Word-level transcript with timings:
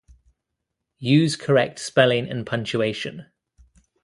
Use 0.97 1.35
correct 1.35 1.77
spelling 1.77 2.27
and 2.27 2.43
punctuation 2.43 3.27